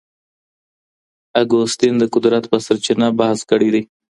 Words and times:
اګوستين 1.41 1.93
د 1.99 2.03
قدرت 2.13 2.43
په 2.51 2.57
سرچينه 2.65 3.07
بحث 3.19 3.39
کړی 3.49 3.69
دی. 3.73 3.81